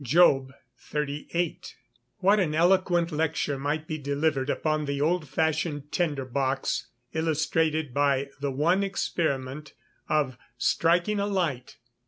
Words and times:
JOB 0.03 0.51
XXXVIII.] 0.91 1.59
What 2.21 2.39
an 2.39 2.55
eloquent 2.55 3.11
lecture 3.11 3.59
might 3.59 3.85
be 3.87 3.99
delivered 3.99 4.49
upon 4.49 4.85
the 4.85 4.99
old 4.99 5.29
fashioned 5.29 5.91
tinder 5.91 6.25
box, 6.25 6.87
illustrated 7.13 7.93
by 7.93 8.31
the 8.39 8.49
one 8.49 8.81
experiment 8.83 9.73
of 10.09 10.39
"striking 10.57 11.19
a 11.19 11.27
light." 11.27 11.77